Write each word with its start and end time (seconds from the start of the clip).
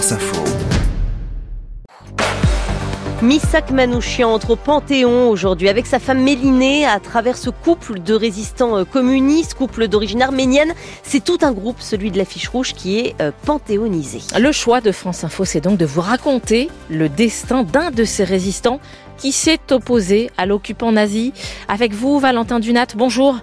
France 0.00 0.12
Info. 0.12 0.44
Missak 3.20 3.70
Manouchian 3.70 4.32
entre 4.32 4.52
au 4.52 4.56
Panthéon 4.56 5.28
aujourd'hui 5.28 5.68
avec 5.68 5.84
sa 5.84 5.98
femme 5.98 6.22
Mélinée 6.22 6.86
à 6.86 7.00
travers 7.00 7.36
ce 7.36 7.50
couple 7.50 8.00
de 8.00 8.14
résistants 8.14 8.78
euh, 8.78 8.84
communistes, 8.84 9.52
couple 9.52 9.88
d'origine 9.88 10.22
arménienne. 10.22 10.72
C'est 11.02 11.22
tout 11.22 11.36
un 11.42 11.52
groupe, 11.52 11.76
celui 11.80 12.10
de 12.10 12.16
l'affiche 12.16 12.48
rouge, 12.48 12.72
qui 12.72 12.98
est 12.98 13.14
euh, 13.20 13.30
panthéonisé. 13.44 14.20
Le 14.38 14.52
choix 14.52 14.80
de 14.80 14.90
France 14.90 15.22
Info, 15.22 15.44
c'est 15.44 15.60
donc 15.60 15.76
de 15.76 15.84
vous 15.84 16.00
raconter 16.00 16.70
le 16.88 17.10
destin 17.10 17.62
d'un 17.62 17.90
de 17.90 18.04
ces 18.04 18.24
résistants 18.24 18.80
qui 19.18 19.32
s'est 19.32 19.60
opposé 19.70 20.30
à 20.38 20.46
l'occupant 20.46 20.92
nazi. 20.92 21.34
Avec 21.68 21.92
vous, 21.92 22.18
Valentin 22.18 22.58
Dunat, 22.58 22.86
bonjour. 22.96 23.36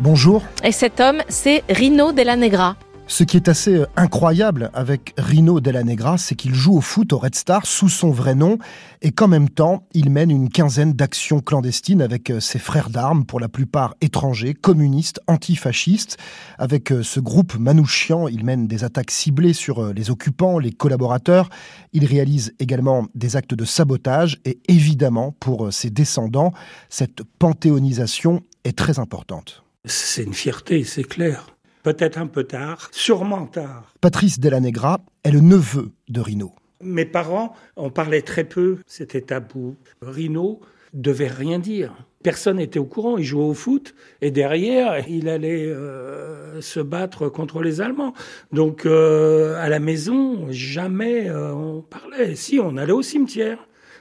Bonjour. 0.00 0.42
Et 0.62 0.72
cet 0.72 1.00
homme, 1.00 1.22
c'est 1.28 1.64
Rino 1.70 2.12
Della 2.12 2.36
Negra. 2.36 2.76
Ce 3.10 3.24
qui 3.24 3.38
est 3.38 3.48
assez 3.48 3.74
euh, 3.74 3.86
incroyable 3.96 4.70
avec 4.74 5.14
Rino 5.16 5.60
Della 5.60 5.82
Negra, 5.82 6.18
c'est 6.18 6.34
qu'il 6.34 6.54
joue 6.54 6.76
au 6.76 6.82
foot 6.82 7.14
au 7.14 7.18
Red 7.18 7.34
Star 7.34 7.64
sous 7.64 7.88
son 7.88 8.10
vrai 8.10 8.34
nom 8.34 8.58
et 9.00 9.12
qu'en 9.12 9.28
même 9.28 9.48
temps, 9.48 9.86
il 9.94 10.10
mène 10.10 10.30
une 10.30 10.50
quinzaine 10.50 10.92
d'actions 10.92 11.40
clandestines 11.40 12.02
avec 12.02 12.28
euh, 12.28 12.38
ses 12.38 12.58
frères 12.58 12.90
d'armes, 12.90 13.24
pour 13.24 13.40
la 13.40 13.48
plupart 13.48 13.94
étrangers, 14.02 14.52
communistes, 14.52 15.20
antifascistes. 15.26 16.18
Avec 16.58 16.92
euh, 16.92 17.02
ce 17.02 17.18
groupe 17.18 17.58
Manouchian, 17.58 18.28
il 18.28 18.44
mène 18.44 18.66
des 18.66 18.84
attaques 18.84 19.10
ciblées 19.10 19.54
sur 19.54 19.94
les 19.94 20.10
occupants, 20.10 20.58
les 20.58 20.72
collaborateurs. 20.72 21.48
Il 21.94 22.04
réalise 22.04 22.52
également 22.58 23.06
des 23.14 23.36
actes 23.36 23.54
de 23.54 23.64
sabotage 23.64 24.38
et 24.44 24.60
évidemment, 24.68 25.34
pour 25.40 25.72
ses 25.72 25.88
descendants, 25.88 26.52
cette 26.90 27.22
panthéonisation 27.38 28.42
est 28.64 28.76
très 28.76 28.98
importante. 28.98 29.64
C'est 29.86 30.24
une 30.24 30.34
fierté, 30.34 30.84
c'est 30.84 31.04
clair 31.04 31.46
peut-être 31.92 32.18
un 32.18 32.26
peu 32.26 32.44
tard, 32.44 32.90
sûrement 32.92 33.46
tard. 33.46 33.94
Patrice 34.02 34.38
Negra 34.38 35.00
est 35.24 35.30
le 35.30 35.40
neveu 35.40 35.90
de 36.08 36.20
Rino. 36.20 36.52
Mes 36.82 37.06
parents 37.06 37.54
en 37.76 37.88
parlaient 37.88 38.22
très 38.22 38.44
peu, 38.44 38.78
c'était 38.86 39.22
tabou. 39.22 39.76
Rino 40.02 40.60
devait 40.92 41.28
rien 41.28 41.58
dire. 41.58 41.94
Personne 42.22 42.58
n'était 42.58 42.78
au 42.78 42.84
courant, 42.84 43.16
il 43.16 43.24
jouait 43.24 43.42
au 43.44 43.54
foot 43.54 43.94
et 44.20 44.30
derrière, 44.30 45.08
il 45.08 45.30
allait 45.30 45.66
euh, 45.66 46.60
se 46.60 46.80
battre 46.80 47.28
contre 47.28 47.62
les 47.62 47.80
Allemands. 47.80 48.12
Donc 48.52 48.84
euh, 48.84 49.56
à 49.56 49.70
la 49.70 49.78
maison, 49.78 50.46
jamais 50.50 51.30
euh, 51.30 51.54
on 51.54 51.80
parlait. 51.80 52.34
Si, 52.34 52.60
on 52.60 52.76
allait 52.76 52.92
au 52.92 53.02
cimetière, 53.02 53.58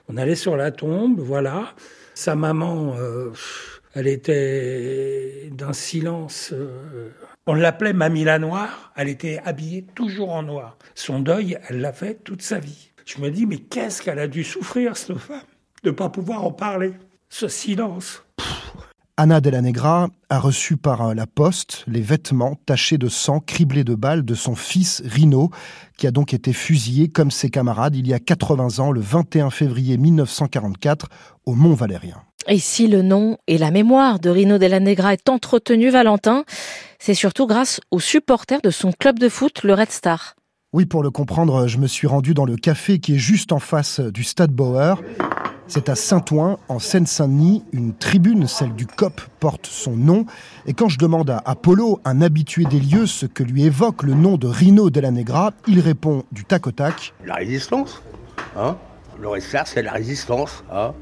on 0.09 0.17
allait 0.17 0.35
sur 0.35 0.58
la 0.58 0.71
tombe, 0.71 1.19
voilà. 1.19 1.73
Sa 2.15 2.35
maman, 2.35 2.95
elle 3.93 4.08
était 4.08 5.52
d'un 5.52 5.73
silence 5.73 6.52
on 7.47 7.53
l'appelait 7.53 7.93
Mamie 7.93 8.25
la 8.25 8.39
Noire, 8.39 8.91
elle 8.95 9.07
était 9.07 9.39
habillée 9.43 9.85
toujours 9.95 10.31
en 10.31 10.43
noir. 10.43 10.77
Son 10.95 11.19
deuil, 11.19 11.57
elle 11.69 11.79
l'a 11.79 11.93
fait 11.93 12.21
toute 12.23 12.41
sa 12.41 12.59
vie. 12.59 12.91
Je 13.05 13.21
me 13.21 13.31
dis, 13.31 13.45
mais 13.45 13.57
qu'est-ce 13.57 14.01
qu'elle 14.01 14.19
a 14.19 14.27
dû 14.27 14.43
souffrir, 14.43 14.97
cette 14.97 15.17
femme, 15.17 15.41
de 15.83 15.89
ne 15.89 15.95
pas 15.95 16.09
pouvoir 16.09 16.43
en 16.43 16.51
parler? 16.51 16.93
Ce 17.29 17.47
silence. 17.47 18.23
Anna 19.15 19.41
Della 19.41 19.61
Negra 19.61 20.09
a 20.29 20.39
reçu 20.39 20.77
par 20.77 21.15
la 21.15 21.25
poste 21.25 21.83
les 21.87 22.01
vêtements 22.01 22.59
tachés 22.65 22.97
de 22.97 23.07
sang, 23.07 23.39
criblés 23.39 23.83
de 23.83 23.95
balles 23.95 24.23
de 24.23 24.35
son 24.35 24.55
fils 24.55 25.01
Rino, 25.05 25.49
qui 25.97 26.05
a 26.05 26.11
donc 26.11 26.33
été 26.33 26.53
fusillé 26.53 27.07
comme 27.07 27.31
ses 27.31 27.49
camarades 27.49 27.95
il 27.95 28.07
y 28.07 28.13
a 28.13 28.19
80 28.19 28.79
ans, 28.79 28.91
le 28.91 29.01
21 29.01 29.49
février 29.49 29.97
1944, 29.97 31.07
au 31.45 31.55
Mont 31.55 31.73
Valérien. 31.73 32.27
Et 32.49 32.59
si 32.59 32.87
le 32.87 33.01
nom 33.01 33.37
et 33.47 33.57
la 33.57 33.71
mémoire 33.71 34.19
de 34.19 34.29
Rino 34.29 34.57
Della 34.57 34.79
Negra 34.79 35.11
est 35.11 35.27
entretenu, 35.27 35.89
Valentin, 35.89 36.45
c'est 36.97 37.13
surtout 37.13 37.45
grâce 37.45 37.81
aux 37.91 37.99
supporters 37.99 38.61
de 38.61 38.69
son 38.69 38.93
club 38.93 39.19
de 39.19 39.27
foot, 39.27 39.63
le 39.63 39.73
Red 39.73 39.91
Star. 39.91 40.35
Oui, 40.71 40.85
pour 40.85 41.03
le 41.03 41.11
comprendre, 41.11 41.67
je 41.67 41.77
me 41.77 41.87
suis 41.87 42.07
rendu 42.07 42.33
dans 42.33 42.45
le 42.45 42.55
café 42.55 42.99
qui 42.99 43.15
est 43.15 43.19
juste 43.19 43.51
en 43.51 43.59
face 43.59 43.99
du 43.99 44.23
stade 44.23 44.51
Bauer. 44.51 44.95
C'est 45.67 45.89
à 45.89 45.95
Saint-Ouen, 45.95 46.57
en 46.69 46.79
Seine-Saint-Denis, 46.79 47.63
une 47.73 47.93
tribune, 47.93 48.47
celle 48.47 48.73
du 48.75 48.87
COP, 48.87 49.19
porte 49.41 49.67
son 49.67 49.97
nom. 49.97 50.25
Et 50.65 50.73
quand 50.73 50.87
je 50.87 50.97
demande 50.97 51.30
à 51.30 51.41
Apollo, 51.43 51.99
un 52.05 52.21
habitué 52.21 52.63
des 52.63 52.80
lieux, 52.80 53.07
ce 53.07 53.25
que 53.25 53.43
lui 53.43 53.63
évoque 53.63 54.03
le 54.03 54.13
nom 54.13 54.37
de 54.37 54.47
Rino 54.47 54.89
Della 54.89 55.11
Negra, 55.11 55.52
il 55.67 55.81
répond 55.81 56.23
du 56.31 56.45
tac 56.45 56.67
au 56.67 56.71
tac. 56.71 57.13
La 57.25 57.36
résistance, 57.36 58.02
hein? 58.55 58.77
Le 59.20 59.28
Red 59.28 59.42
Star, 59.42 59.67
c'est 59.67 59.82
la 59.82 59.94
résistance, 59.94 60.64
hein 60.72 60.94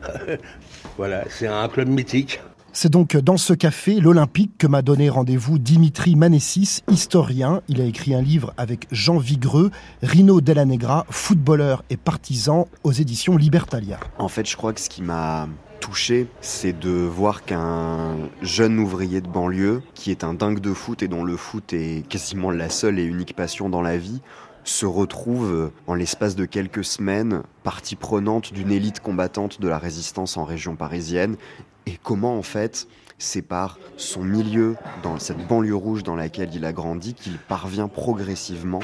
Voilà, 0.98 1.26
c'est 1.30 1.48
un 1.48 1.68
club 1.68 1.90
mythique. 1.90 2.40
C'est 2.72 2.90
donc 2.90 3.16
dans 3.16 3.38
ce 3.38 3.54
café, 3.54 4.00
l'Olympique, 4.00 4.58
que 4.58 4.68
m'a 4.68 4.82
donné 4.82 5.10
rendez-vous 5.10 5.60
Dimitri 5.60 6.16
Manessis, 6.16 6.82
historien. 6.90 7.62
Il 7.70 7.82
a 7.82 7.86
écrit 7.86 8.14
un 8.14 8.22
livre 8.22 8.54
avec 8.58 8.88
Jean 8.92 9.18
Vigreux, 9.18 9.72
Rino 10.02 10.42
Della 10.42 10.66
Negra, 10.66 11.06
footballeur 11.10 11.84
et 11.90 11.98
partisan 11.98 12.68
aux 12.84 12.92
éditions 12.92 13.38
Libertalia. 13.38 14.00
En 14.18 14.28
fait, 14.28 14.46
je 14.46 14.58
crois 14.58 14.74
que 14.74 14.82
ce 14.82 14.90
qui 14.90 15.02
m'a 15.02 15.48
touché, 15.80 16.28
c'est 16.42 16.78
de 16.78 16.90
voir 16.90 17.46
qu'un 17.46 18.16
jeune 18.42 18.80
ouvrier 18.80 19.22
de 19.22 19.28
banlieue, 19.28 19.82
qui 19.94 20.12
est 20.12 20.24
un 20.24 20.34
dingue 20.34 20.60
de 20.60 20.74
foot 20.74 21.04
et 21.04 21.08
dont 21.08 21.24
le 21.24 21.38
foot 21.38 21.74
est 21.74 22.06
quasiment 22.08 22.52
la 22.52 22.70
seule 22.70 23.00
et 23.00 23.04
unique 23.04 23.36
passion 23.36 23.70
dans 23.70 23.82
la 23.82 23.98
vie, 23.98 24.22
se 24.66 24.86
retrouve 24.86 25.72
en 25.88 25.94
l'espace 25.94 26.36
de 26.36 26.46
quelques 26.46 26.84
semaines 26.84 27.44
partie 27.64 27.96
prenante 27.96 28.52
d'une 28.52 28.72
élite 28.72 29.00
combattante 29.00 29.62
de 29.62 29.68
la 29.68 29.78
résistance 29.78 30.38
en 30.38 30.44
région 30.44 30.76
parisienne 30.76 31.38
et 31.86 31.98
comment 32.04 32.38
en 32.38 32.42
fait 32.42 32.88
c'est 33.18 33.42
par 33.42 33.80
son 33.96 34.24
milieu 34.24 34.76
dans 35.04 35.20
cette 35.20 35.48
banlieue 35.48 35.76
rouge 35.76 36.04
dans 36.04 36.16
laquelle 36.16 36.54
il 36.54 36.66
a 36.66 36.74
grandi 36.74 37.14
qu'il 37.14 37.38
parvient 37.38 37.88
progressivement 37.88 38.82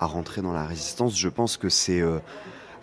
à 0.00 0.06
rentrer 0.06 0.42
dans 0.42 0.52
la 0.52 0.64
résistance? 0.64 1.18
Je 1.18 1.28
pense 1.28 1.56
que 1.56 1.68
c'est 1.68 2.00
euh, 2.00 2.18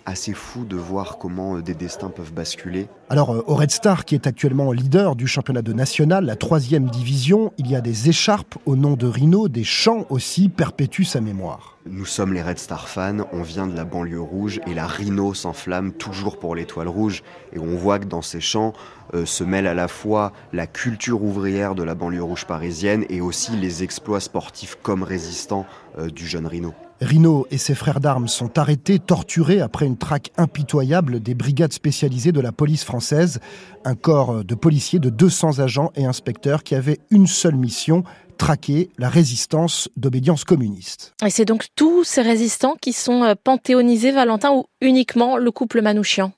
assez 0.05 0.33
fou 0.33 0.65
de 0.65 0.75
voir 0.75 1.17
comment 1.17 1.57
euh, 1.57 1.61
des 1.61 1.73
destins 1.73 2.09
peuvent 2.09 2.33
basculer. 2.33 2.87
Alors 3.09 3.33
euh, 3.33 3.43
au 3.47 3.55
Red 3.55 3.71
Star, 3.71 4.05
qui 4.05 4.15
est 4.15 4.27
actuellement 4.27 4.71
leader 4.71 5.15
du 5.15 5.27
championnat 5.27 5.61
de 5.61 5.73
national, 5.73 6.25
la 6.25 6.35
troisième 6.35 6.89
division, 6.89 7.53
il 7.57 7.69
y 7.69 7.75
a 7.75 7.81
des 7.81 8.09
écharpes 8.09 8.55
au 8.65 8.75
nom 8.75 8.93
de 8.93 9.07
Rino, 9.07 9.47
des 9.47 9.63
chants 9.63 10.05
aussi 10.09 10.49
perpétuent 10.49 11.05
sa 11.05 11.21
mémoire. 11.21 11.77
Nous 11.85 12.05
sommes 12.05 12.33
les 12.33 12.41
Red 12.41 12.59
Star 12.59 12.87
fans, 12.87 13.27
on 13.33 13.41
vient 13.41 13.67
de 13.67 13.75
la 13.75 13.83
banlieue 13.83 14.21
rouge 14.21 14.61
et 14.67 14.73
la 14.73 14.87
Rhino 14.87 15.33
s'enflamme 15.33 15.91
toujours 15.91 16.39
pour 16.39 16.55
l'étoile 16.55 16.87
rouge. 16.87 17.23
Et 17.51 17.59
on 17.59 17.75
voit 17.75 17.99
que 17.99 18.05
dans 18.05 18.21
ces 18.21 18.39
chants 18.39 18.71
euh, 19.13 19.25
se 19.25 19.43
mêle 19.43 19.67
à 19.67 19.73
la 19.73 19.89
fois 19.89 20.31
la 20.53 20.65
culture 20.65 21.21
ouvrière 21.21 21.75
de 21.75 21.83
la 21.83 21.93
banlieue 21.93 22.23
rouge 22.23 22.45
parisienne 22.45 23.05
et 23.09 23.19
aussi 23.19 23.51
les 23.57 23.83
exploits 23.83 24.21
sportifs 24.21 24.77
comme 24.81 25.03
résistants 25.03 25.65
du 26.13 26.27
jeune 26.27 26.47
Rhino. 26.47 26.73
Rino 27.01 27.45
et 27.51 27.57
ses 27.57 27.75
frères 27.75 27.99
d'armes 27.99 28.27
sont 28.27 28.57
arrêtés, 28.57 28.99
torturés 28.99 29.61
après 29.61 29.85
une 29.85 29.97
traque 29.97 30.31
impitoyable 30.37 31.19
des 31.19 31.35
brigades 31.35 31.73
spécialisées 31.73 32.31
de 32.31 32.39
la 32.39 32.51
police 32.51 32.83
française, 32.83 33.39
un 33.83 33.95
corps 33.95 34.43
de 34.43 34.55
policiers 34.55 34.99
de 34.99 35.09
200 35.09 35.59
agents 35.59 35.91
et 35.95 36.05
inspecteurs 36.05 36.63
qui 36.63 36.75
avaient 36.75 36.99
une 37.11 37.27
seule 37.27 37.55
mission, 37.55 38.03
traquer 38.37 38.89
la 38.97 39.09
résistance 39.09 39.89
d'obédience 39.97 40.43
communiste. 40.43 41.13
Et 41.25 41.29
c'est 41.29 41.45
donc 41.45 41.67
tous 41.75 42.03
ces 42.03 42.21
résistants 42.21 42.75
qui 42.79 42.93
sont 42.93 43.23
euh, 43.23 43.35
panthéonisés, 43.41 44.11
Valentin, 44.11 44.51
ou 44.51 44.65
uniquement 44.81 45.37
le 45.37 45.51
couple 45.51 45.81
Manouchian? 45.81 46.31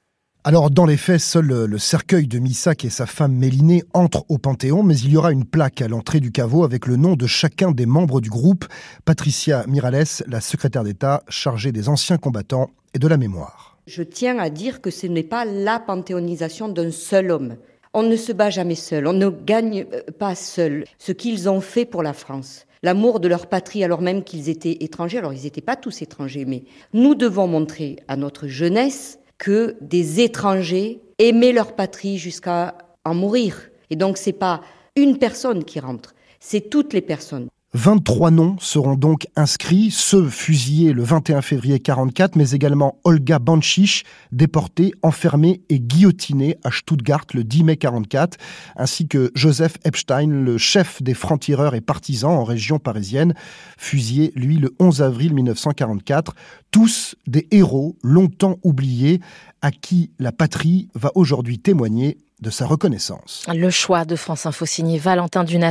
Alors, 0.47 0.69
dans 0.69 0.85
les 0.85 0.95
faits, 0.95 1.21
seul 1.21 1.47
le 1.47 1.77
cercueil 1.79 2.27
de 2.27 2.37
Missak 2.37 2.85
et 2.85 2.91
sa 2.91 3.07
femme 3.07 3.33
Mélinée 3.33 3.83
entrent 3.95 4.25
au 4.29 4.37
Panthéon, 4.37 4.83
mais 4.83 4.95
il 4.95 5.11
y 5.11 5.17
aura 5.17 5.31
une 5.31 5.43
plaque 5.43 5.81
à 5.81 5.87
l'entrée 5.87 6.19
du 6.19 6.31
caveau 6.31 6.63
avec 6.63 6.85
le 6.85 6.97
nom 6.97 7.15
de 7.15 7.25
chacun 7.25 7.71
des 7.71 7.87
membres 7.87 8.21
du 8.21 8.29
groupe. 8.29 8.65
Patricia 9.05 9.65
Mirales, 9.67 10.05
la 10.27 10.41
secrétaire 10.41 10.83
d'État 10.83 11.23
chargée 11.29 11.71
des 11.71 11.89
anciens 11.89 12.19
combattants 12.19 12.69
et 12.93 12.99
de 12.99 13.07
la 13.07 13.17
mémoire. 13.17 13.79
Je 13.87 14.03
tiens 14.03 14.37
à 14.37 14.51
dire 14.51 14.81
que 14.81 14.91
ce 14.91 15.07
n'est 15.07 15.23
pas 15.23 15.45
la 15.45 15.79
panthéonisation 15.79 16.69
d'un 16.69 16.91
seul 16.91 17.31
homme. 17.31 17.55
On 17.95 18.03
ne 18.03 18.15
se 18.15 18.31
bat 18.31 18.51
jamais 18.51 18.75
seul, 18.75 19.07
on 19.07 19.13
ne 19.13 19.29
gagne 19.29 19.87
euh, 19.91 20.01
pas 20.19 20.35
seul 20.35 20.85
ce 20.99 21.11
qu'ils 21.11 21.49
ont 21.49 21.59
fait 21.59 21.85
pour 21.85 22.03
la 22.03 22.13
France. 22.13 22.67
L'amour 22.83 23.19
de 23.19 23.27
leur 23.27 23.47
patrie 23.47 23.83
alors 23.83 24.01
même 24.01 24.23
qu'ils 24.23 24.49
étaient 24.49 24.77
étrangers. 24.81 25.17
Alors 25.17 25.33
ils 25.33 25.41
n'étaient 25.41 25.61
pas 25.61 25.75
tous 25.75 26.03
étrangers, 26.03 26.45
mais 26.45 26.65
nous 26.93 27.15
devons 27.15 27.47
montrer 27.47 27.95
à 28.07 28.15
notre 28.15 28.45
jeunesse 28.45 29.17
que 29.37 29.75
des 29.81 30.21
étrangers 30.21 31.01
aimaient 31.19 31.53
leur 31.53 31.75
patrie 31.75 32.17
jusqu'à 32.17 32.77
en 33.03 33.13
mourir. 33.13 33.69
Et 33.89 33.95
donc 33.95 34.17
c'est 34.17 34.33
pas 34.33 34.61
une 34.95 35.17
personne 35.17 35.63
qui 35.63 35.79
rentre, 35.79 36.15
c'est 36.39 36.69
toutes 36.69 36.93
les 36.93 37.01
personnes. 37.01 37.49
23 37.75 38.31
noms 38.31 38.55
seront 38.61 38.95
donc 38.95 39.27
inscrits, 39.35 39.91
ceux 39.91 40.29
fusillés 40.29 40.93
le 40.93 41.03
21 41.03 41.41
février 41.41 41.81
44, 41.81 42.37
mais 42.37 42.51
également 42.51 42.99
Olga 43.03 43.37
Banchich, 43.37 44.05
déportée, 44.31 44.93
enfermée 45.01 45.61
et 45.67 45.81
guillotinée 45.81 46.55
à 46.63 46.71
Stuttgart 46.71 47.25
le 47.33 47.43
10 47.43 47.63
mai 47.65 47.75
44, 47.75 48.37
ainsi 48.77 49.09
que 49.09 49.29
Joseph 49.35 49.73
Epstein, 49.83 50.27
le 50.27 50.57
chef 50.57 51.03
des 51.03 51.13
francs-tireurs 51.13 51.75
et 51.75 51.81
partisans 51.81 52.31
en 52.31 52.45
région 52.45 52.79
parisienne, 52.79 53.33
fusillé, 53.77 54.31
lui, 54.37 54.55
le 54.55 54.73
11 54.79 55.01
avril 55.01 55.33
1944. 55.33 56.33
Tous 56.71 57.17
des 57.27 57.45
héros 57.51 57.97
longtemps 58.01 58.57
oubliés, 58.63 59.19
à 59.61 59.71
qui 59.71 60.11
la 60.17 60.31
patrie 60.31 60.87
va 60.95 61.11
aujourd'hui 61.15 61.59
témoigner 61.59 62.17
de 62.41 62.49
sa 62.49 62.65
reconnaissance. 62.65 63.45
Le 63.53 63.69
choix 63.69 64.05
de 64.05 64.15
France 64.15 64.45
Info 64.45 64.65
signé 64.65 64.99
Valentin 64.99 65.43
Dunat. 65.43 65.63